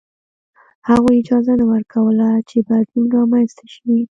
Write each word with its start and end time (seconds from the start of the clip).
هغوی 0.89 1.15
اجازه 1.21 1.53
نه 1.59 1.65
ورکوله 1.73 2.27
چې 2.49 2.57
بدلون 2.67 3.05
رامنځته 3.17 3.65
شي. 3.73 3.97